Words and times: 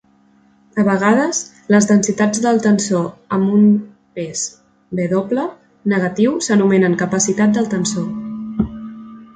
A 0.83 0.83
vegades, 0.85 1.41
les 1.75 1.87
densitats 1.91 2.41
del 2.45 2.57
tensor 2.63 3.05
amb 3.37 3.51
una 3.59 3.75
pes 4.21 4.47
"W" 5.03 5.47
negatiu 5.95 6.35
s'anomenen 6.49 7.01
capacitat 7.05 7.59
del 7.61 7.71
tensor. 7.77 8.71